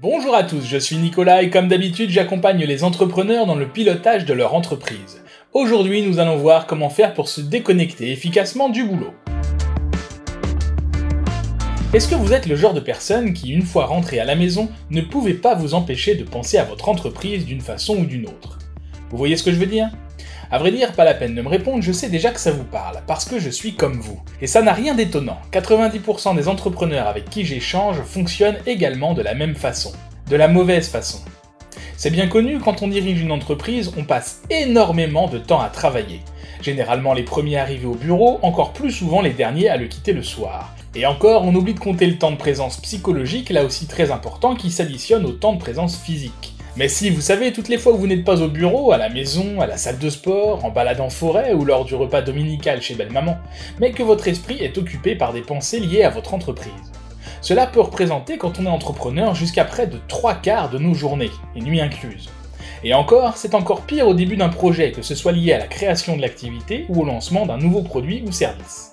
Bonjour 0.00 0.36
à 0.36 0.44
tous, 0.44 0.64
je 0.64 0.78
suis 0.78 0.96
Nicolas 0.96 1.42
et 1.42 1.50
comme 1.50 1.66
d'habitude 1.66 2.10
j'accompagne 2.10 2.64
les 2.64 2.84
entrepreneurs 2.84 3.46
dans 3.46 3.56
le 3.56 3.66
pilotage 3.66 4.24
de 4.24 4.32
leur 4.32 4.54
entreprise. 4.54 5.24
Aujourd'hui 5.52 6.02
nous 6.02 6.20
allons 6.20 6.36
voir 6.36 6.68
comment 6.68 6.88
faire 6.88 7.14
pour 7.14 7.28
se 7.28 7.40
déconnecter 7.40 8.12
efficacement 8.12 8.68
du 8.68 8.84
boulot. 8.84 9.12
Est-ce 11.92 12.06
que 12.06 12.14
vous 12.14 12.32
êtes 12.32 12.46
le 12.46 12.54
genre 12.54 12.74
de 12.74 12.80
personne 12.80 13.32
qui, 13.32 13.50
une 13.50 13.62
fois 13.62 13.86
rentré 13.86 14.20
à 14.20 14.24
la 14.24 14.36
maison, 14.36 14.68
ne 14.90 15.00
pouvait 15.00 15.34
pas 15.34 15.56
vous 15.56 15.74
empêcher 15.74 16.14
de 16.14 16.22
penser 16.22 16.58
à 16.58 16.64
votre 16.64 16.88
entreprise 16.88 17.44
d'une 17.44 17.60
façon 17.60 17.96
ou 17.96 18.06
d'une 18.06 18.26
autre? 18.26 18.60
Vous 19.10 19.18
voyez 19.18 19.36
ce 19.36 19.42
que 19.42 19.50
je 19.50 19.58
veux 19.58 19.66
dire? 19.66 19.90
À 20.50 20.58
vrai 20.58 20.70
dire, 20.70 20.92
pas 20.92 21.04
la 21.04 21.14
peine 21.14 21.34
de 21.34 21.42
me 21.42 21.48
répondre, 21.48 21.82
je 21.82 21.92
sais 21.92 22.08
déjà 22.08 22.30
que 22.30 22.40
ça 22.40 22.52
vous 22.52 22.64
parle, 22.64 23.02
parce 23.06 23.24
que 23.24 23.38
je 23.38 23.50
suis 23.50 23.74
comme 23.74 24.00
vous. 24.00 24.20
Et 24.40 24.46
ça 24.46 24.62
n'a 24.62 24.72
rien 24.72 24.94
d'étonnant, 24.94 25.38
90% 25.52 26.36
des 26.36 26.48
entrepreneurs 26.48 27.06
avec 27.06 27.28
qui 27.28 27.44
j'échange 27.44 28.00
fonctionnent 28.02 28.58
également 28.66 29.14
de 29.14 29.22
la 29.22 29.34
même 29.34 29.54
façon. 29.54 29.92
De 30.28 30.36
la 30.36 30.48
mauvaise 30.48 30.88
façon. 30.88 31.18
C'est 31.96 32.10
bien 32.10 32.28
connu, 32.28 32.60
quand 32.60 32.82
on 32.82 32.88
dirige 32.88 33.20
une 33.20 33.32
entreprise, 33.32 33.92
on 33.96 34.04
passe 34.04 34.42
énormément 34.50 35.28
de 35.28 35.38
temps 35.38 35.60
à 35.60 35.68
travailler. 35.68 36.20
Généralement 36.62 37.12
les 37.12 37.22
premiers 37.22 37.58
arrivés 37.58 37.86
au 37.86 37.94
bureau, 37.94 38.38
encore 38.42 38.72
plus 38.72 38.90
souvent 38.90 39.20
les 39.20 39.32
derniers 39.32 39.68
à 39.68 39.76
le 39.76 39.86
quitter 39.86 40.12
le 40.12 40.22
soir. 40.22 40.74
Et 40.94 41.06
encore, 41.06 41.44
on 41.44 41.54
oublie 41.54 41.74
de 41.74 41.80
compter 41.80 42.06
le 42.06 42.16
temps 42.16 42.30
de 42.30 42.36
présence 42.36 42.78
psychologique, 42.78 43.50
là 43.50 43.64
aussi 43.64 43.86
très 43.86 44.10
important, 44.10 44.54
qui 44.54 44.70
s'additionne 44.70 45.26
au 45.26 45.32
temps 45.32 45.52
de 45.52 45.58
présence 45.58 45.96
physique. 45.96 46.54
Mais 46.78 46.88
si, 46.88 47.10
vous 47.10 47.20
savez, 47.20 47.52
toutes 47.52 47.68
les 47.68 47.76
fois 47.76 47.92
où 47.92 47.96
vous 47.96 48.06
n'êtes 48.06 48.24
pas 48.24 48.40
au 48.40 48.46
bureau, 48.46 48.92
à 48.92 48.98
la 48.98 49.08
maison, 49.08 49.60
à 49.60 49.66
la 49.66 49.76
salle 49.76 49.98
de 49.98 50.08
sport, 50.08 50.64
en 50.64 50.70
balade 50.70 51.00
en 51.00 51.10
forêt 51.10 51.52
ou 51.52 51.64
lors 51.64 51.84
du 51.84 51.96
repas 51.96 52.22
dominical 52.22 52.80
chez 52.80 52.94
belle 52.94 53.10
maman, 53.10 53.36
mais 53.80 53.90
que 53.90 54.04
votre 54.04 54.28
esprit 54.28 54.62
est 54.62 54.78
occupé 54.78 55.16
par 55.16 55.32
des 55.32 55.40
pensées 55.40 55.80
liées 55.80 56.04
à 56.04 56.10
votre 56.10 56.34
entreprise. 56.34 56.70
Cela 57.40 57.66
peut 57.66 57.80
représenter, 57.80 58.38
quand 58.38 58.60
on 58.60 58.66
est 58.66 58.68
entrepreneur, 58.68 59.34
jusqu'à 59.34 59.64
près 59.64 59.88
de 59.88 59.98
3 60.06 60.34
quarts 60.34 60.70
de 60.70 60.78
nos 60.78 60.94
journées, 60.94 61.32
et 61.56 61.60
nuits 61.60 61.80
incluses. 61.80 62.30
Et 62.84 62.94
encore, 62.94 63.36
c'est 63.36 63.54
encore 63.54 63.82
pire 63.82 64.06
au 64.06 64.14
début 64.14 64.36
d'un 64.36 64.48
projet, 64.48 64.92
que 64.92 65.02
ce 65.02 65.16
soit 65.16 65.32
lié 65.32 65.52
à 65.52 65.58
la 65.58 65.66
création 65.66 66.16
de 66.16 66.22
l'activité 66.22 66.86
ou 66.88 67.02
au 67.02 67.04
lancement 67.04 67.44
d'un 67.44 67.58
nouveau 67.58 67.82
produit 67.82 68.22
ou 68.24 68.30
service. 68.30 68.92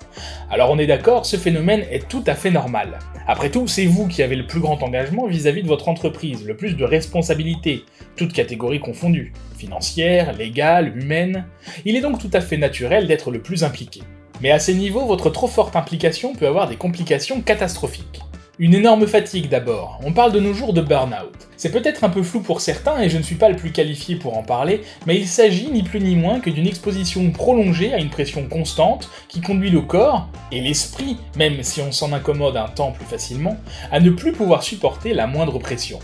Alors 0.50 0.72
on 0.72 0.80
est 0.80 0.88
d'accord, 0.88 1.26
ce 1.26 1.38
phénomène 1.38 1.86
est 1.92 2.08
tout 2.08 2.24
à 2.26 2.34
fait 2.34 2.50
normal. 2.50 2.98
Après 3.28 3.50
tout, 3.50 3.68
c'est 3.68 3.86
vous 3.86 4.08
qui 4.08 4.24
avez 4.24 4.36
le 4.36 4.48
plus 4.48 4.60
grand 4.60 4.82
engagement 4.82 5.28
vis-à-vis 5.28 5.62
de 5.62 5.68
votre 5.68 5.88
entreprise, 5.88 6.46
le 6.46 6.56
plus 6.56 6.74
de 6.76 6.84
responsabilités, 6.84 7.84
toutes 8.16 8.34
catégories 8.34 8.80
confondues, 8.80 9.34
financières, 9.58 10.34
légales, 10.34 10.98
humaines. 10.98 11.46
Il 11.86 11.96
est 11.96 12.02
donc 12.02 12.20
tout 12.20 12.30
à 12.34 12.42
fait 12.42 12.58
naturel 12.58 13.08
d'être 13.08 13.30
le 13.30 13.42
plus 13.42 13.64
impliqué. 13.64 14.02
Mais 14.42 14.52
à 14.52 14.60
ces 14.60 14.74
niveaux, 14.74 15.06
votre 15.06 15.30
trop 15.30 15.48
forte 15.48 15.76
implication 15.76 16.34
peut 16.34 16.48
avoir 16.48 16.68
des 16.68 16.76
complications 16.76 17.42
catastrophiques. 17.42 18.22
Une 18.58 18.74
énorme 18.74 19.06
fatigue 19.06 19.50
d'abord, 19.50 20.00
on 20.06 20.14
parle 20.14 20.32
de 20.32 20.40
nos 20.40 20.54
jours 20.54 20.72
de 20.72 20.80
burn-out. 20.80 21.50
C'est 21.58 21.74
peut-être 21.74 22.06
un 22.06 22.10
peu 22.10 22.24
flou 22.24 22.40
pour 22.40 22.62
certains 22.62 23.02
et 23.02 23.10
je 23.10 23.18
ne 23.18 23.22
suis 23.22 23.36
pas 23.36 23.50
le 23.50 23.58
plus 23.58 23.74
qualifié 23.74 24.16
pour 24.16 24.38
en 24.38 24.44
parler, 24.44 24.80
mais 25.06 25.18
il 25.18 25.28
s'agit 25.28 25.70
ni 25.70 25.84
plus 25.84 26.00
ni 26.00 26.16
moins 26.16 26.40
que 26.40 26.50
d'une 26.50 26.66
exposition 26.66 27.30
prolongée 27.32 27.94
à 27.94 28.00
une 28.00 28.10
pression 28.10 28.48
constante 28.48 29.10
qui 29.28 29.42
conduit 29.42 29.72
le 29.72 29.82
corps, 29.82 30.30
et 30.54 30.62
l'esprit, 30.62 31.18
même 31.36 31.64
si 31.64 31.82
on 31.82 31.92
s'en 31.92 32.14
incommode 32.14 32.56
un 32.56 32.70
temps 32.70 32.94
plus 32.94 33.04
facilement, 33.04 33.58
à 33.92 34.00
ne 34.00 34.10
plus 34.10 34.32
pouvoir 34.32 34.64
supporter 34.64 35.14
la 35.14 35.28
moindre 35.28 35.60
pression. 35.60 36.00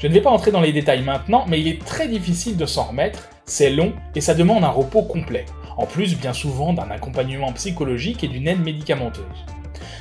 Je 0.00 0.08
ne 0.08 0.12
vais 0.12 0.22
pas 0.22 0.30
entrer 0.30 0.50
dans 0.50 0.60
les 0.60 0.72
détails 0.72 1.02
maintenant, 1.02 1.44
mais 1.46 1.60
il 1.60 1.68
est 1.68 1.84
très 1.84 2.08
difficile 2.08 2.56
de 2.56 2.66
s'en 2.66 2.88
remettre, 2.88 3.28
c'est 3.44 3.70
long 3.70 3.92
et 4.16 4.20
ça 4.20 4.34
demande 4.34 4.64
un 4.64 4.70
repos 4.70 5.02
complet, 5.02 5.46
en 5.76 5.86
plus 5.86 6.18
bien 6.18 6.32
souvent 6.32 6.72
d'un 6.72 6.90
accompagnement 6.90 7.52
psychologique 7.52 8.24
et 8.24 8.28
d'une 8.28 8.48
aide 8.48 8.64
médicamenteuse. 8.64 9.22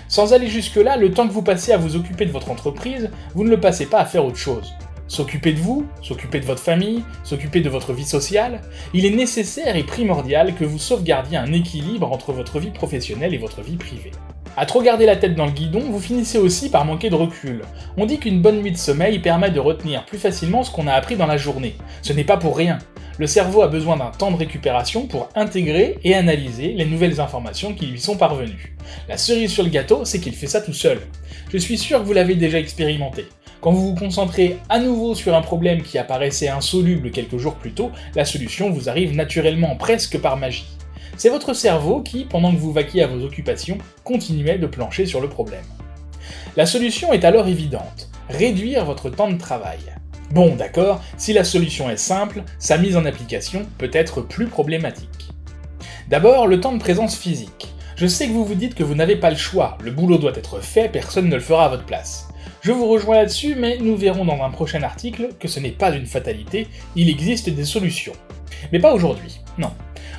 Sans 0.07 0.33
aller 0.33 0.47
jusque-là, 0.47 0.97
le 0.97 1.11
temps 1.11 1.27
que 1.27 1.33
vous 1.33 1.41
passez 1.41 1.71
à 1.71 1.77
vous 1.77 1.95
occuper 1.95 2.25
de 2.25 2.31
votre 2.31 2.51
entreprise, 2.51 3.09
vous 3.35 3.43
ne 3.43 3.49
le 3.49 3.59
passez 3.59 3.85
pas 3.85 3.99
à 3.99 4.05
faire 4.05 4.25
autre 4.25 4.37
chose. 4.37 4.73
S'occuper 5.07 5.51
de 5.51 5.59
vous, 5.59 5.85
s'occuper 6.01 6.39
de 6.39 6.45
votre 6.45 6.61
famille, 6.61 7.03
s'occuper 7.23 7.59
de 7.59 7.69
votre 7.69 7.91
vie 7.91 8.05
sociale, 8.05 8.61
il 8.93 9.05
est 9.05 9.15
nécessaire 9.15 9.75
et 9.75 9.83
primordial 9.83 10.55
que 10.55 10.63
vous 10.63 10.79
sauvegardiez 10.79 11.37
un 11.37 11.51
équilibre 11.51 12.11
entre 12.11 12.31
votre 12.31 12.59
vie 12.59 12.71
professionnelle 12.71 13.33
et 13.33 13.37
votre 13.37 13.61
vie 13.61 13.75
privée. 13.75 14.11
À 14.57 14.65
trop 14.65 14.81
garder 14.81 15.05
la 15.05 15.15
tête 15.15 15.35
dans 15.35 15.45
le 15.45 15.51
guidon, 15.51 15.79
vous 15.79 15.99
finissez 15.99 16.37
aussi 16.37 16.69
par 16.69 16.85
manquer 16.85 17.09
de 17.09 17.15
recul. 17.15 17.61
On 17.97 18.05
dit 18.05 18.19
qu'une 18.19 18.41
bonne 18.41 18.61
nuit 18.61 18.71
de 18.71 18.77
sommeil 18.77 19.19
permet 19.19 19.49
de 19.49 19.59
retenir 19.59 20.05
plus 20.05 20.17
facilement 20.17 20.63
ce 20.63 20.71
qu'on 20.71 20.87
a 20.87 20.93
appris 20.93 21.15
dans 21.15 21.27
la 21.27 21.37
journée. 21.37 21.75
Ce 22.01 22.13
n'est 22.13 22.23
pas 22.23 22.37
pour 22.37 22.57
rien 22.57 22.79
le 23.21 23.27
cerveau 23.27 23.61
a 23.61 23.67
besoin 23.67 23.97
d'un 23.97 24.09
temps 24.09 24.31
de 24.31 24.37
récupération 24.37 25.05
pour 25.05 25.29
intégrer 25.35 25.99
et 26.03 26.15
analyser 26.15 26.73
les 26.73 26.85
nouvelles 26.85 27.19
informations 27.19 27.75
qui 27.75 27.85
lui 27.85 27.99
sont 27.99 28.17
parvenues. 28.17 28.75
La 29.07 29.15
cerise 29.15 29.51
sur 29.51 29.61
le 29.61 29.69
gâteau, 29.69 30.05
c'est 30.05 30.19
qu'il 30.19 30.33
fait 30.33 30.47
ça 30.47 30.59
tout 30.59 30.73
seul. 30.73 30.99
Je 31.53 31.57
suis 31.59 31.77
sûr 31.77 31.99
que 31.99 32.05
vous 32.05 32.13
l'avez 32.13 32.33
déjà 32.33 32.57
expérimenté. 32.57 33.27
Quand 33.61 33.71
vous 33.71 33.89
vous 33.89 33.95
concentrez 33.95 34.57
à 34.69 34.79
nouveau 34.79 35.13
sur 35.13 35.35
un 35.35 35.41
problème 35.43 35.83
qui 35.83 35.99
apparaissait 35.99 36.47
insoluble 36.47 37.11
quelques 37.11 37.37
jours 37.37 37.53
plus 37.53 37.73
tôt, 37.73 37.91
la 38.15 38.25
solution 38.25 38.71
vous 38.71 38.89
arrive 38.89 39.15
naturellement 39.15 39.75
presque 39.75 40.17
par 40.17 40.37
magie. 40.37 40.65
C'est 41.21 41.29
votre 41.29 41.53
cerveau 41.53 42.01
qui, 42.01 42.25
pendant 42.25 42.51
que 42.51 42.57
vous 42.57 42.73
vaquiez 42.73 43.03
à 43.03 43.07
vos 43.07 43.23
occupations, 43.23 43.77
continuait 44.03 44.57
de 44.57 44.65
plancher 44.65 45.05
sur 45.05 45.21
le 45.21 45.29
problème. 45.29 45.63
La 46.57 46.65
solution 46.65 47.13
est 47.13 47.23
alors 47.23 47.47
évidente, 47.47 48.09
réduire 48.27 48.85
votre 48.85 49.11
temps 49.11 49.29
de 49.29 49.37
travail. 49.37 49.77
Bon, 50.31 50.55
d'accord, 50.55 50.99
si 51.17 51.31
la 51.31 51.43
solution 51.43 51.91
est 51.91 51.95
simple, 51.95 52.41
sa 52.57 52.79
mise 52.79 52.97
en 52.97 53.05
application 53.05 53.67
peut 53.77 53.91
être 53.93 54.21
plus 54.21 54.47
problématique. 54.47 55.29
D'abord, 56.09 56.47
le 56.47 56.59
temps 56.59 56.73
de 56.73 56.79
présence 56.79 57.15
physique. 57.15 57.71
Je 57.95 58.07
sais 58.07 58.25
que 58.25 58.33
vous 58.33 58.43
vous 58.43 58.55
dites 58.55 58.73
que 58.73 58.83
vous 58.83 58.95
n'avez 58.95 59.15
pas 59.15 59.29
le 59.29 59.35
choix, 59.35 59.77
le 59.83 59.91
boulot 59.91 60.17
doit 60.17 60.33
être 60.33 60.59
fait, 60.59 60.89
personne 60.89 61.29
ne 61.29 61.35
le 61.35 61.39
fera 61.39 61.65
à 61.65 61.69
votre 61.69 61.85
place. 61.85 62.29
Je 62.61 62.71
vous 62.71 62.87
rejoins 62.87 63.17
là-dessus, 63.17 63.53
mais 63.53 63.77
nous 63.77 63.95
verrons 63.95 64.25
dans 64.25 64.41
un 64.41 64.49
prochain 64.49 64.81
article 64.81 65.29
que 65.39 65.47
ce 65.47 65.59
n'est 65.59 65.69
pas 65.69 65.91
une 65.91 66.07
fatalité, 66.07 66.67
il 66.95 67.09
existe 67.09 67.47
des 67.51 67.65
solutions. 67.65 68.13
Mais 68.71 68.79
pas 68.79 68.95
aujourd'hui, 68.95 69.39
non. 69.59 69.69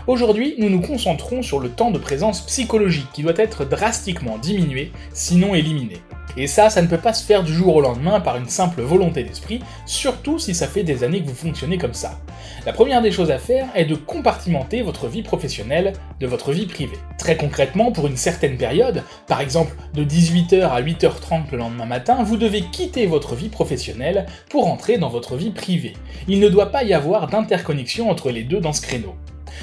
Aujourd'hui, 0.08 0.56
nous 0.58 0.68
nous 0.68 0.80
concentrons 0.80 1.42
sur 1.42 1.60
le 1.60 1.68
temps 1.68 1.92
de 1.92 1.98
présence 1.98 2.40
psychologique 2.40 3.06
qui 3.12 3.22
doit 3.22 3.32
être 3.36 3.64
drastiquement 3.64 4.36
diminué, 4.36 4.90
sinon 5.12 5.54
éliminé. 5.54 5.98
Et 6.36 6.48
ça, 6.48 6.70
ça 6.70 6.82
ne 6.82 6.88
peut 6.88 6.98
pas 6.98 7.12
se 7.12 7.24
faire 7.24 7.44
du 7.44 7.54
jour 7.54 7.76
au 7.76 7.80
lendemain 7.80 8.18
par 8.18 8.36
une 8.36 8.48
simple 8.48 8.82
volonté 8.82 9.22
d'esprit, 9.22 9.60
surtout 9.86 10.40
si 10.40 10.56
ça 10.56 10.66
fait 10.66 10.82
des 10.82 11.04
années 11.04 11.22
que 11.22 11.28
vous 11.28 11.36
fonctionnez 11.36 11.78
comme 11.78 11.94
ça. 11.94 12.18
La 12.66 12.72
première 12.72 13.00
des 13.00 13.12
choses 13.12 13.30
à 13.30 13.38
faire 13.38 13.68
est 13.76 13.84
de 13.84 13.94
compartimenter 13.94 14.82
votre 14.82 15.06
vie 15.06 15.22
professionnelle 15.22 15.92
de 16.18 16.26
votre 16.26 16.50
vie 16.50 16.66
privée. 16.66 16.98
Très 17.16 17.36
concrètement, 17.36 17.92
pour 17.92 18.08
une 18.08 18.16
certaine 18.16 18.56
période, 18.56 19.04
par 19.28 19.40
exemple 19.40 19.76
de 19.94 20.02
18h 20.02 20.62
à 20.62 20.82
8h30 20.82 21.52
le 21.52 21.58
lendemain 21.58 21.86
matin, 21.86 22.24
vous 22.24 22.36
devez 22.36 22.62
quitter 22.62 23.06
votre 23.06 23.36
vie 23.36 23.50
professionnelle 23.50 24.26
pour 24.50 24.66
entrer 24.66 24.98
dans 24.98 25.10
votre 25.10 25.36
vie 25.36 25.50
privée. 25.50 25.92
Il 26.26 26.40
ne 26.40 26.48
doit 26.48 26.72
pas 26.72 26.82
y 26.82 26.92
avoir 26.92 27.28
d'interconnexion 27.28 28.10
entre 28.10 28.30
les 28.30 28.42
deux 28.42 28.60
dans 28.60 28.72
ce 28.72 28.80
créneau. 28.80 29.14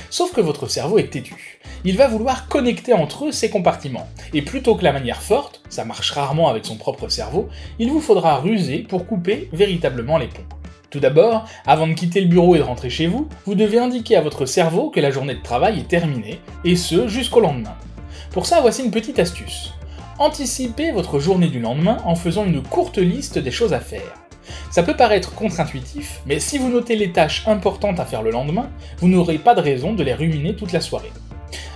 Sauf 0.09 0.33
que 0.33 0.41
votre 0.41 0.67
cerveau 0.67 0.97
est 0.97 1.11
têtu. 1.11 1.59
Il 1.85 1.97
va 1.97 2.07
vouloir 2.07 2.47
connecter 2.47 2.93
entre 2.93 3.25
eux 3.25 3.31
ces 3.31 3.49
compartiments. 3.49 4.07
Et 4.33 4.41
plutôt 4.41 4.75
que 4.75 4.83
la 4.83 4.93
manière 4.93 5.21
forte, 5.21 5.61
ça 5.69 5.85
marche 5.85 6.11
rarement 6.11 6.49
avec 6.49 6.65
son 6.65 6.75
propre 6.75 7.09
cerveau, 7.09 7.49
il 7.79 7.89
vous 7.89 8.01
faudra 8.01 8.37
ruser 8.37 8.79
pour 8.79 9.05
couper 9.05 9.49
véritablement 9.53 10.17
les 10.17 10.27
ponts. 10.27 10.43
Tout 10.89 10.99
d'abord, 10.99 11.45
avant 11.67 11.87
de 11.87 11.93
quitter 11.93 12.19
le 12.19 12.27
bureau 12.27 12.55
et 12.55 12.59
de 12.59 12.63
rentrer 12.63 12.89
chez 12.89 13.05
vous, 13.05 13.29
vous 13.45 13.53
devez 13.53 13.77
indiquer 13.77 14.15
à 14.15 14.21
votre 14.21 14.45
cerveau 14.45 14.89
que 14.89 14.99
la 14.99 15.11
journée 15.11 15.35
de 15.35 15.43
travail 15.43 15.79
est 15.79 15.87
terminée, 15.87 16.39
et 16.65 16.75
ce 16.75 17.07
jusqu'au 17.07 17.41
lendemain. 17.41 17.75
Pour 18.31 18.47
ça, 18.47 18.59
voici 18.61 18.83
une 18.83 18.91
petite 18.91 19.19
astuce. 19.19 19.73
Anticipez 20.17 20.91
votre 20.91 21.19
journée 21.19 21.47
du 21.47 21.59
lendemain 21.59 21.97
en 22.05 22.15
faisant 22.15 22.45
une 22.45 22.63
courte 22.63 22.97
liste 22.97 23.37
des 23.37 23.51
choses 23.51 23.73
à 23.73 23.79
faire. 23.79 24.15
Ça 24.71 24.83
peut 24.83 24.95
paraître 24.95 25.33
contre-intuitif, 25.33 26.21
mais 26.25 26.39
si 26.39 26.57
vous 26.57 26.69
notez 26.69 26.95
les 26.95 27.11
tâches 27.11 27.47
importantes 27.47 27.99
à 27.99 28.05
faire 28.05 28.21
le 28.21 28.31
lendemain, 28.31 28.69
vous 28.97 29.07
n'aurez 29.07 29.37
pas 29.37 29.55
de 29.55 29.61
raison 29.61 29.93
de 29.93 30.03
les 30.03 30.13
ruminer 30.13 30.55
toute 30.55 30.71
la 30.71 30.81
soirée. 30.81 31.11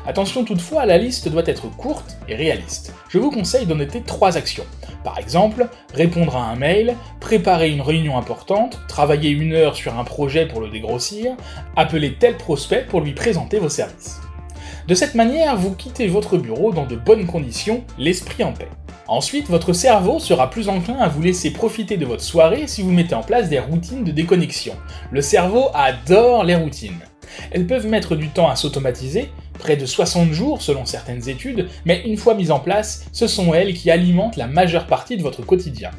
Attention 0.05 0.43
toutefois, 0.43 0.85
la 0.85 0.97
liste 0.97 1.29
doit 1.29 1.43
être 1.45 1.69
courte 1.69 2.17
et 2.27 2.35
réaliste. 2.35 2.93
Je 3.07 3.19
vous 3.19 3.31
conseille 3.31 3.65
de 3.65 3.73
noter 3.73 4.01
trois 4.01 4.35
actions. 4.37 4.65
Par 5.03 5.17
exemple, 5.17 5.67
répondre 5.93 6.35
à 6.35 6.43
un 6.43 6.55
mail, 6.55 6.95
préparer 7.21 7.71
une 7.71 7.81
réunion 7.81 8.17
importante, 8.17 8.79
travailler 8.87 9.29
une 9.29 9.53
heure 9.53 9.75
sur 9.75 9.97
un 9.97 10.03
projet 10.03 10.45
pour 10.45 10.59
le 10.59 10.69
dégrossir, 10.69 11.35
appeler 11.75 12.15
tel 12.15 12.35
prospect 12.35 12.85
pour 12.87 13.01
lui 13.01 13.13
présenter 13.13 13.59
vos 13.59 13.69
services. 13.69 14.19
De 14.87 14.95
cette 14.95 15.15
manière, 15.15 15.55
vous 15.55 15.73
quittez 15.73 16.07
votre 16.07 16.37
bureau 16.37 16.73
dans 16.73 16.85
de 16.85 16.97
bonnes 16.97 17.25
conditions, 17.25 17.85
l'esprit 17.97 18.43
en 18.43 18.51
paix. 18.51 18.67
Ensuite, 19.07 19.49
votre 19.49 19.73
cerveau 19.73 20.19
sera 20.19 20.49
plus 20.49 20.69
enclin 20.69 20.97
à 20.97 21.09
vous 21.09 21.21
laisser 21.21 21.51
profiter 21.51 21.97
de 21.97 22.05
votre 22.05 22.23
soirée 22.23 22.67
si 22.67 22.81
vous 22.81 22.91
mettez 22.91 23.15
en 23.15 23.21
place 23.21 23.49
des 23.49 23.59
routines 23.59 24.05
de 24.05 24.11
déconnexion. 24.11 24.75
Le 25.11 25.21
cerveau 25.21 25.67
adore 25.73 26.45
les 26.45 26.55
routines. 26.55 27.01
Elles 27.51 27.67
peuvent 27.67 27.87
mettre 27.87 28.15
du 28.15 28.29
temps 28.29 28.49
à 28.49 28.55
s'automatiser, 28.55 29.29
près 29.59 29.75
de 29.75 29.85
60 29.85 30.31
jours 30.31 30.61
selon 30.61 30.85
certaines 30.85 31.27
études, 31.27 31.67
mais 31.83 32.01
une 32.05 32.15
fois 32.15 32.33
mises 32.33 32.51
en 32.51 32.59
place, 32.59 33.05
ce 33.11 33.27
sont 33.27 33.53
elles 33.53 33.73
qui 33.73 33.91
alimentent 33.91 34.37
la 34.37 34.47
majeure 34.47 34.87
partie 34.87 35.17
de 35.17 35.23
votre 35.23 35.45
quotidien. 35.45 35.91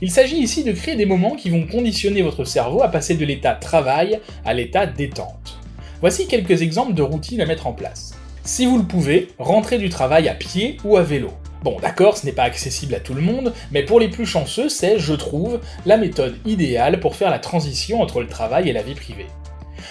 Il 0.00 0.10
s'agit 0.10 0.38
ici 0.38 0.64
de 0.64 0.72
créer 0.72 0.96
des 0.96 1.06
moments 1.06 1.36
qui 1.36 1.50
vont 1.50 1.66
conditionner 1.66 2.22
votre 2.22 2.44
cerveau 2.44 2.82
à 2.82 2.88
passer 2.88 3.16
de 3.16 3.24
l'état 3.24 3.54
travail 3.54 4.20
à 4.46 4.54
l'état 4.54 4.86
détente. 4.86 5.58
Voici 6.00 6.26
quelques 6.26 6.62
exemples 6.62 6.94
de 6.94 7.02
routines 7.02 7.40
à 7.40 7.46
mettre 7.46 7.66
en 7.66 7.72
place. 7.72 8.14
Si 8.44 8.64
vous 8.64 8.78
le 8.78 8.84
pouvez, 8.84 9.28
rentrez 9.38 9.78
du 9.78 9.88
travail 9.88 10.28
à 10.28 10.34
pied 10.34 10.78
ou 10.84 10.96
à 10.96 11.02
vélo. 11.02 11.32
Bon, 11.66 11.80
d'accord, 11.82 12.16
ce 12.16 12.24
n'est 12.24 12.30
pas 12.30 12.44
accessible 12.44 12.94
à 12.94 13.00
tout 13.00 13.12
le 13.12 13.20
monde, 13.20 13.52
mais 13.72 13.82
pour 13.82 13.98
les 13.98 14.06
plus 14.06 14.24
chanceux, 14.24 14.68
c'est, 14.68 15.00
je 15.00 15.14
trouve, 15.14 15.58
la 15.84 15.96
méthode 15.96 16.36
idéale 16.46 17.00
pour 17.00 17.16
faire 17.16 17.28
la 17.28 17.40
transition 17.40 18.00
entre 18.00 18.20
le 18.20 18.28
travail 18.28 18.68
et 18.68 18.72
la 18.72 18.84
vie 18.84 18.94
privée. 18.94 19.26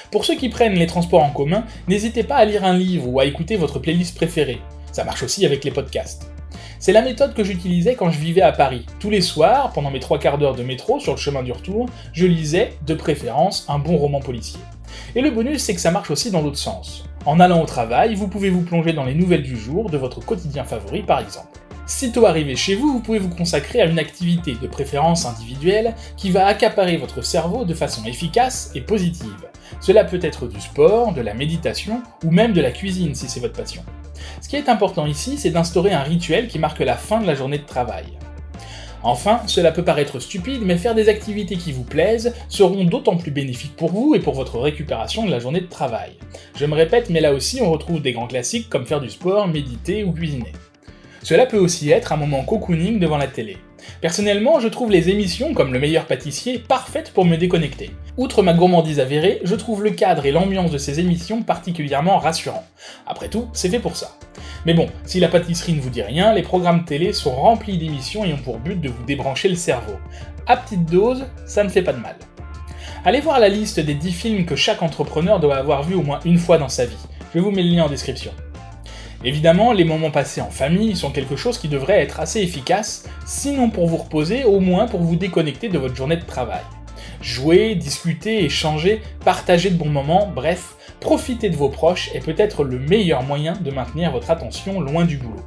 Pour 0.09 0.23
ceux 0.23 0.35
qui 0.35 0.47
prennent 0.47 0.75
les 0.75 0.87
transports 0.87 1.21
en 1.21 1.31
commun, 1.31 1.65
n'hésitez 1.89 2.23
pas 2.23 2.37
à 2.37 2.45
lire 2.45 2.63
un 2.63 2.77
livre 2.77 3.09
ou 3.09 3.19
à 3.19 3.25
écouter 3.25 3.57
votre 3.57 3.79
playlist 3.79 4.15
préférée. 4.15 4.61
Ça 4.93 5.03
marche 5.03 5.23
aussi 5.23 5.45
avec 5.45 5.65
les 5.65 5.71
podcasts. 5.71 6.31
C'est 6.79 6.93
la 6.93 7.01
méthode 7.01 7.33
que 7.33 7.43
j'utilisais 7.43 7.95
quand 7.95 8.09
je 8.09 8.19
vivais 8.19 8.41
à 8.41 8.53
Paris. 8.53 8.85
Tous 9.01 9.09
les 9.09 9.19
soirs, 9.19 9.73
pendant 9.73 9.91
mes 9.91 9.99
trois 9.99 10.17
quarts 10.17 10.37
d'heure 10.37 10.55
de 10.55 10.63
métro 10.63 11.01
sur 11.01 11.11
le 11.11 11.19
chemin 11.19 11.43
du 11.43 11.51
retour, 11.51 11.89
je 12.13 12.25
lisais, 12.25 12.71
de 12.87 12.93
préférence, 12.93 13.65
un 13.67 13.79
bon 13.79 13.97
roman 13.97 14.21
policier. 14.21 14.61
Et 15.13 15.21
le 15.21 15.29
bonus, 15.29 15.61
c'est 15.61 15.75
que 15.75 15.81
ça 15.81 15.91
marche 15.91 16.09
aussi 16.09 16.31
dans 16.31 16.41
l'autre 16.41 16.57
sens. 16.57 17.03
En 17.25 17.41
allant 17.41 17.61
au 17.61 17.65
travail, 17.65 18.15
vous 18.15 18.29
pouvez 18.29 18.49
vous 18.49 18.61
plonger 18.61 18.93
dans 18.93 19.03
les 19.03 19.15
nouvelles 19.15 19.43
du 19.43 19.57
jour, 19.57 19.89
de 19.89 19.97
votre 19.97 20.21
quotidien 20.21 20.63
favori 20.63 21.01
par 21.03 21.19
exemple. 21.19 21.59
Sitôt 21.87 22.25
arrivé 22.25 22.55
chez 22.55 22.73
vous, 22.73 22.93
vous 22.93 22.99
pouvez 22.99 23.19
vous 23.19 23.29
consacrer 23.29 23.79
à 23.79 23.85
une 23.85 23.99
activité 23.99 24.55
de 24.59 24.67
préférence 24.67 25.25
individuelle 25.27 25.93
qui 26.17 26.31
va 26.31 26.47
accaparer 26.47 26.97
votre 26.97 27.21
cerveau 27.21 27.63
de 27.63 27.75
façon 27.75 28.03
efficace 28.05 28.71
et 28.73 28.81
positive. 28.81 29.45
Cela 29.81 30.03
peut 30.03 30.19
être 30.23 30.47
du 30.47 30.59
sport, 30.59 31.13
de 31.13 31.21
la 31.21 31.35
méditation 31.35 32.01
ou 32.23 32.31
même 32.31 32.53
de 32.53 32.61
la 32.61 32.71
cuisine 32.71 33.13
si 33.13 33.27
c'est 33.27 33.39
votre 33.39 33.53
passion. 33.53 33.83
Ce 34.41 34.49
qui 34.49 34.55
est 34.55 34.67
important 34.67 35.05
ici, 35.05 35.37
c'est 35.37 35.51
d'instaurer 35.51 35.93
un 35.93 36.01
rituel 36.01 36.47
qui 36.47 36.57
marque 36.57 36.79
la 36.79 36.95
fin 36.95 37.21
de 37.21 37.27
la 37.27 37.35
journée 37.35 37.59
de 37.59 37.65
travail. 37.65 38.05
Enfin, 39.03 39.41
cela 39.45 39.71
peut 39.71 39.83
paraître 39.83 40.19
stupide, 40.19 40.63
mais 40.63 40.77
faire 40.77 40.95
des 40.95 41.09
activités 41.09 41.57
qui 41.57 41.71
vous 41.71 41.83
plaisent 41.83 42.33
seront 42.49 42.85
d'autant 42.85 43.17
plus 43.17 43.29
bénéfiques 43.29 43.75
pour 43.75 43.91
vous 43.91 44.15
et 44.15 44.19
pour 44.19 44.33
votre 44.33 44.57
récupération 44.57 45.23
de 45.23 45.29
la 45.29 45.37
journée 45.37 45.61
de 45.61 45.67
travail. 45.67 46.13
Je 46.55 46.65
me 46.65 46.73
répète, 46.73 47.11
mais 47.11 47.21
là 47.21 47.31
aussi 47.31 47.61
on 47.61 47.69
retrouve 47.69 48.01
des 48.01 48.13
grands 48.13 48.25
classiques 48.25 48.69
comme 48.69 48.87
faire 48.87 49.01
du 49.01 49.11
sport, 49.11 49.47
méditer 49.47 50.03
ou 50.03 50.11
cuisiner. 50.11 50.51
Cela 51.25 51.47
peut 51.47 51.57
aussi 51.57 51.89
être 51.89 52.13
un 52.13 52.17
moment 52.17 52.43
cocooning 52.43 52.99
devant 52.99 53.17
la 53.17 53.25
télé. 53.25 53.57
Personnellement, 53.99 54.59
je 54.59 54.67
trouve 54.67 54.91
les 54.91 55.09
émissions 55.09 55.55
comme 55.55 55.73
Le 55.73 55.79
meilleur 55.79 56.05
pâtissier 56.05 56.59
parfaites 56.59 57.11
pour 57.11 57.25
me 57.25 57.35
déconnecter. 57.35 57.89
Outre 58.15 58.43
ma 58.43 58.53
gourmandise 58.53 58.99
avérée, 58.99 59.41
je 59.43 59.55
trouve 59.55 59.83
le 59.83 59.89
cadre 59.89 60.27
et 60.27 60.31
l'ambiance 60.31 60.69
de 60.69 60.77
ces 60.77 60.99
émissions 60.99 61.41
particulièrement 61.41 62.19
rassurants. 62.19 62.67
Après 63.07 63.27
tout, 63.27 63.47
c'est 63.53 63.69
fait 63.69 63.79
pour 63.79 63.97
ça. 63.97 64.19
Mais 64.67 64.75
bon, 64.75 64.85
si 65.03 65.19
la 65.19 65.27
pâtisserie 65.27 65.73
ne 65.73 65.81
vous 65.81 65.89
dit 65.89 66.03
rien, 66.03 66.31
les 66.31 66.43
programmes 66.43 66.85
télé 66.85 67.11
sont 67.11 67.33
remplis 67.33 67.79
d'émissions 67.79 68.23
et 68.23 68.31
ont 68.31 68.37
pour 68.37 68.59
but 68.59 68.79
de 68.79 68.89
vous 68.89 69.03
débrancher 69.05 69.49
le 69.49 69.55
cerveau. 69.55 69.95
À 70.45 70.57
petite 70.57 70.85
dose, 70.85 71.25
ça 71.47 71.63
ne 71.63 71.69
fait 71.69 71.81
pas 71.81 71.93
de 71.93 72.01
mal. 72.01 72.17
Allez 73.03 73.21
voir 73.21 73.39
la 73.39 73.49
liste 73.49 73.79
des 73.79 73.95
10 73.95 74.11
films 74.11 74.45
que 74.45 74.55
chaque 74.55 74.83
entrepreneur 74.83 75.39
doit 75.39 75.57
avoir 75.57 75.81
vu 75.81 75.95
au 75.95 76.03
moins 76.03 76.19
une 76.23 76.37
fois 76.37 76.59
dans 76.59 76.69
sa 76.69 76.85
vie. 76.85 77.07
Je 77.33 77.39
vous 77.39 77.49
mets 77.49 77.63
le 77.63 77.69
lien 77.69 77.85
en 77.85 77.89
description. 77.89 78.31
Évidemment, 79.25 79.73
les 79.73 79.85
moments 79.85 80.11
passés 80.11 80.39
en 80.39 80.51
famille 80.51 80.95
sont 80.95 81.09
quelque 81.09 81.35
chose 81.35 81.57
qui 81.57 81.67
devrait 81.67 81.99
être 81.99 82.19
assez 82.19 82.41
efficace, 82.41 83.09
sinon 83.25 83.71
pour 83.71 83.87
vous 83.87 83.97
reposer, 83.97 84.43
au 84.43 84.59
moins 84.59 84.85
pour 84.85 85.01
vous 85.01 85.15
déconnecter 85.15 85.67
de 85.67 85.79
votre 85.79 85.95
journée 85.95 86.17
de 86.17 86.25
travail. 86.25 86.61
Jouer, 87.21 87.73
discuter, 87.73 88.43
échanger, 88.43 89.01
partager 89.23 89.71
de 89.71 89.77
bons 89.77 89.89
moments, 89.89 90.27
bref, 90.27 90.75
profiter 90.99 91.49
de 91.49 91.55
vos 91.55 91.69
proches 91.69 92.11
est 92.13 92.23
peut-être 92.23 92.63
le 92.63 92.77
meilleur 92.77 93.23
moyen 93.23 93.53
de 93.53 93.71
maintenir 93.71 94.11
votre 94.11 94.29
attention 94.29 94.79
loin 94.79 95.05
du 95.05 95.17
boulot. 95.17 95.43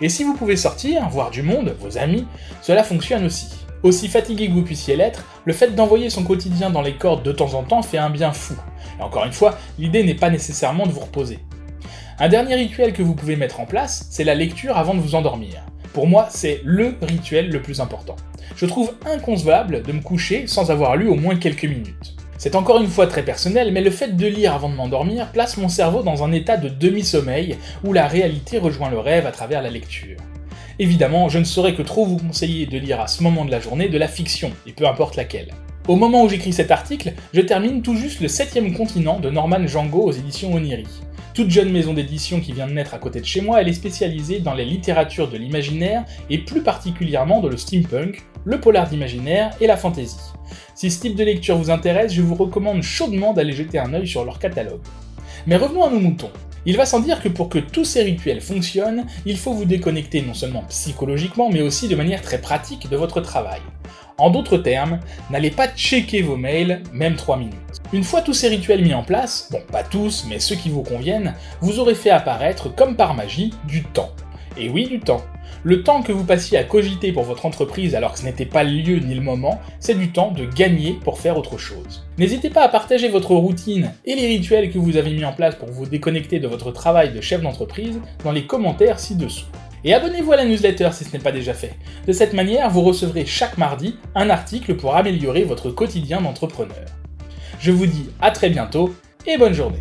Et 0.00 0.08
si 0.08 0.24
vous 0.24 0.34
pouvez 0.34 0.56
sortir, 0.56 1.08
voir 1.08 1.30
du 1.30 1.44
monde, 1.44 1.76
vos 1.78 1.98
amis, 1.98 2.26
cela 2.60 2.82
fonctionne 2.82 3.24
aussi. 3.24 3.52
Aussi 3.84 4.08
fatigué 4.08 4.48
que 4.48 4.52
vous 4.52 4.62
puissiez 4.62 4.96
l'être, 4.96 5.24
le 5.44 5.52
fait 5.52 5.76
d'envoyer 5.76 6.10
son 6.10 6.24
quotidien 6.24 6.70
dans 6.70 6.82
les 6.82 6.94
cordes 6.94 7.22
de 7.22 7.30
temps 7.30 7.54
en 7.54 7.62
temps 7.62 7.82
fait 7.82 7.98
un 7.98 8.10
bien 8.10 8.32
fou. 8.32 8.56
Et 8.98 9.02
encore 9.02 9.26
une 9.26 9.32
fois, 9.32 9.56
l'idée 9.78 10.02
n'est 10.02 10.14
pas 10.14 10.30
nécessairement 10.30 10.86
de 10.86 10.92
vous 10.92 11.00
reposer. 11.00 11.38
Un 12.18 12.28
dernier 12.28 12.56
rituel 12.56 12.92
que 12.92 13.02
vous 13.02 13.14
pouvez 13.14 13.36
mettre 13.36 13.60
en 13.60 13.64
place, 13.64 14.06
c'est 14.10 14.24
la 14.24 14.34
lecture 14.34 14.76
avant 14.76 14.94
de 14.94 15.00
vous 15.00 15.14
endormir. 15.14 15.64
Pour 15.94 16.06
moi, 16.06 16.28
c'est 16.30 16.60
LE 16.64 16.94
rituel 17.00 17.48
le 17.48 17.62
plus 17.62 17.80
important. 17.80 18.16
Je 18.54 18.66
trouve 18.66 18.92
inconcevable 19.06 19.82
de 19.82 19.92
me 19.92 20.02
coucher 20.02 20.46
sans 20.46 20.70
avoir 20.70 20.96
lu 20.96 21.08
au 21.08 21.14
moins 21.14 21.36
quelques 21.36 21.64
minutes. 21.64 22.14
C'est 22.36 22.54
encore 22.54 22.80
une 22.80 22.88
fois 22.88 23.06
très 23.06 23.22
personnel, 23.24 23.72
mais 23.72 23.80
le 23.80 23.90
fait 23.90 24.14
de 24.14 24.26
lire 24.26 24.52
avant 24.54 24.68
de 24.68 24.74
m'endormir 24.74 25.32
place 25.32 25.56
mon 25.56 25.68
cerveau 25.68 26.02
dans 26.02 26.22
un 26.22 26.32
état 26.32 26.58
de 26.58 26.68
demi-sommeil 26.68 27.56
où 27.82 27.92
la 27.94 28.06
réalité 28.06 28.58
rejoint 28.58 28.90
le 28.90 28.98
rêve 28.98 29.26
à 29.26 29.32
travers 29.32 29.62
la 29.62 29.70
lecture. 29.70 30.18
Évidemment, 30.78 31.30
je 31.30 31.38
ne 31.38 31.44
saurais 31.44 31.74
que 31.74 31.82
trop 31.82 32.04
vous 32.04 32.18
conseiller 32.18 32.66
de 32.66 32.78
lire 32.78 33.00
à 33.00 33.06
ce 33.06 33.22
moment 33.22 33.46
de 33.46 33.50
la 33.50 33.60
journée 33.60 33.88
de 33.88 33.98
la 33.98 34.08
fiction, 34.08 34.50
et 34.66 34.72
peu 34.72 34.86
importe 34.86 35.16
laquelle. 35.16 35.52
Au 35.88 35.96
moment 35.96 36.24
où 36.24 36.28
j'écris 36.28 36.52
cet 36.52 36.70
article, 36.70 37.12
je 37.32 37.40
termine 37.40 37.82
tout 37.82 37.96
juste 37.96 38.20
le 38.20 38.28
septième 38.28 38.74
continent 38.74 39.18
de 39.18 39.30
Norman 39.30 39.66
Django 39.66 40.02
aux 40.02 40.12
éditions 40.12 40.54
Oniri. 40.54 40.86
Toute 41.34 41.48
jeune 41.48 41.72
maison 41.72 41.94
d'édition 41.94 42.40
qui 42.40 42.52
vient 42.52 42.66
de 42.66 42.74
naître 42.74 42.92
à 42.92 42.98
côté 42.98 43.18
de 43.18 43.24
chez 43.24 43.40
moi, 43.40 43.62
elle 43.62 43.68
est 43.68 43.72
spécialisée 43.72 44.40
dans 44.40 44.52
les 44.52 44.66
littératures 44.66 45.30
de 45.30 45.38
l'imaginaire 45.38 46.04
et 46.28 46.36
plus 46.36 46.60
particulièrement 46.60 47.40
dans 47.40 47.48
le 47.48 47.56
steampunk, 47.56 48.22
le 48.44 48.60
polar 48.60 48.86
d'imaginaire 48.86 49.50
et 49.58 49.66
la 49.66 49.78
fantasy. 49.78 50.18
Si 50.74 50.90
ce 50.90 51.00
type 51.00 51.16
de 51.16 51.24
lecture 51.24 51.56
vous 51.56 51.70
intéresse, 51.70 52.12
je 52.12 52.20
vous 52.20 52.34
recommande 52.34 52.82
chaudement 52.82 53.32
d'aller 53.32 53.54
jeter 53.54 53.78
un 53.78 53.94
œil 53.94 54.06
sur 54.06 54.26
leur 54.26 54.38
catalogue. 54.38 54.82
Mais 55.46 55.56
revenons 55.56 55.84
à 55.84 55.90
nos 55.90 56.00
moutons. 56.00 56.30
Il 56.66 56.76
va 56.76 56.84
sans 56.84 57.00
dire 57.00 57.22
que 57.22 57.30
pour 57.30 57.48
que 57.48 57.58
tous 57.58 57.86
ces 57.86 58.02
rituels 58.02 58.42
fonctionnent, 58.42 59.06
il 59.24 59.38
faut 59.38 59.54
vous 59.54 59.64
déconnecter 59.64 60.20
non 60.20 60.34
seulement 60.34 60.64
psychologiquement, 60.68 61.48
mais 61.50 61.62
aussi 61.62 61.88
de 61.88 61.96
manière 61.96 62.20
très 62.20 62.42
pratique 62.42 62.90
de 62.90 62.96
votre 62.96 63.22
travail. 63.22 63.60
En 64.18 64.28
d'autres 64.28 64.58
termes, 64.58 65.00
n'allez 65.30 65.50
pas 65.50 65.68
checker 65.68 66.20
vos 66.20 66.36
mails, 66.36 66.82
même 66.92 67.16
3 67.16 67.38
minutes. 67.38 67.81
Une 67.92 68.04
fois 68.04 68.22
tous 68.22 68.32
ces 68.32 68.48
rituels 68.48 68.82
mis 68.82 68.94
en 68.94 69.02
place, 69.02 69.48
bon 69.50 69.60
pas 69.70 69.82
tous, 69.82 70.24
mais 70.26 70.40
ceux 70.40 70.56
qui 70.56 70.70
vous 70.70 70.82
conviennent, 70.82 71.34
vous 71.60 71.78
aurez 71.78 71.94
fait 71.94 72.08
apparaître, 72.08 72.74
comme 72.74 72.96
par 72.96 73.12
magie, 73.12 73.52
du 73.68 73.82
temps. 73.82 74.12
Et 74.56 74.70
oui, 74.70 74.86
du 74.86 74.98
temps. 74.98 75.20
Le 75.62 75.82
temps 75.82 76.00
que 76.00 76.10
vous 76.10 76.24
passiez 76.24 76.56
à 76.56 76.64
cogiter 76.64 77.12
pour 77.12 77.24
votre 77.24 77.44
entreprise 77.44 77.94
alors 77.94 78.14
que 78.14 78.20
ce 78.20 78.24
n'était 78.24 78.46
pas 78.46 78.64
le 78.64 78.70
lieu 78.70 78.98
ni 78.98 79.14
le 79.14 79.20
moment, 79.20 79.60
c'est 79.78 79.98
du 79.98 80.10
temps 80.10 80.30
de 80.30 80.46
gagner 80.46 80.98
pour 81.04 81.20
faire 81.20 81.36
autre 81.36 81.58
chose. 81.58 82.06
N'hésitez 82.16 82.48
pas 82.48 82.62
à 82.62 82.68
partager 82.70 83.10
votre 83.10 83.34
routine 83.34 83.92
et 84.06 84.14
les 84.14 84.26
rituels 84.26 84.72
que 84.72 84.78
vous 84.78 84.96
avez 84.96 85.10
mis 85.10 85.26
en 85.26 85.34
place 85.34 85.56
pour 85.56 85.68
vous 85.68 85.84
déconnecter 85.84 86.40
de 86.40 86.48
votre 86.48 86.72
travail 86.72 87.12
de 87.12 87.20
chef 87.20 87.42
d'entreprise 87.42 88.00
dans 88.24 88.32
les 88.32 88.46
commentaires 88.46 89.00
ci-dessous. 89.00 89.44
Et 89.84 89.92
abonnez-vous 89.92 90.32
à 90.32 90.36
la 90.36 90.46
newsletter 90.46 90.88
si 90.92 91.04
ce 91.04 91.12
n'est 91.12 91.22
pas 91.22 91.32
déjà 91.32 91.52
fait. 91.52 91.74
De 92.06 92.12
cette 92.12 92.32
manière, 92.32 92.70
vous 92.70 92.82
recevrez 92.82 93.26
chaque 93.26 93.58
mardi 93.58 93.96
un 94.14 94.30
article 94.30 94.76
pour 94.76 94.96
améliorer 94.96 95.44
votre 95.44 95.70
quotidien 95.70 96.22
d'entrepreneur. 96.22 96.86
Je 97.62 97.70
vous 97.70 97.86
dis 97.86 98.10
à 98.20 98.32
très 98.32 98.50
bientôt 98.50 98.92
et 99.24 99.38
bonne 99.38 99.54
journée. 99.54 99.78